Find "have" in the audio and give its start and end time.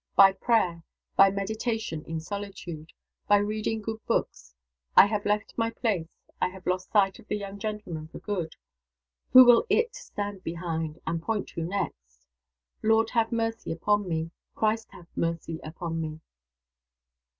5.05-5.27, 6.49-6.65, 13.11-13.31, 14.93-15.05